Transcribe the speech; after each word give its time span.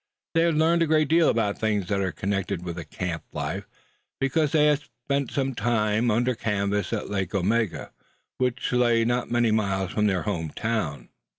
They 0.33 0.41
had 0.41 0.55
learned 0.55 0.81
a 0.81 0.87
great 0.87 1.09
deal 1.09 1.29
about 1.29 1.53
the 1.53 1.59
things 1.59 1.87
that 1.89 2.01
are 2.01 2.11
connected 2.11 2.63
with 2.63 2.79
a 2.79 2.83
camp 2.83 3.23
life, 3.33 3.67
because 4.19 4.51
they 4.51 4.65
had 4.65 4.79
spent 5.03 5.29
some 5.29 5.53
time 5.53 6.09
under 6.09 6.33
canvas 6.33 6.91
on 6.91 7.07
Lake 7.07 7.35
Omega, 7.35 7.91
which 8.39 8.71
lay 8.73 9.05
not 9.05 9.29
many 9.29 9.51
miles 9.51 9.91
from 9.91 10.07
their 10.07 10.23
home 10.23 10.49
town. 10.55 11.09